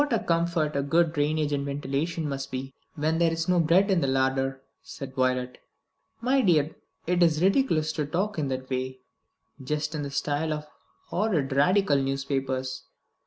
"What 0.01 0.13
a 0.13 0.17
comfort 0.17 0.71
good 0.89 1.13
drainage 1.13 1.53
and 1.53 1.63
ventilation 1.63 2.27
must 2.27 2.49
be, 2.49 2.73
when 2.95 3.19
there 3.19 3.31
is 3.31 3.47
no 3.47 3.59
bread 3.59 3.91
in 3.91 4.01
the 4.01 4.07
larder!" 4.07 4.63
said 4.81 5.13
Violet. 5.13 5.59
"My 6.21 6.41
dear, 6.41 6.75
it 7.05 7.21
is 7.21 7.43
ridiculous 7.43 7.91
to 7.91 8.07
talk 8.07 8.39
in 8.39 8.47
that 8.47 8.67
way; 8.67 9.01
just 9.63 9.93
in 9.93 10.01
the 10.01 10.09
style 10.09 10.53
of 10.53 10.65
horrid 11.09 11.53
Radical 11.53 11.97
newspapers. 12.01 12.85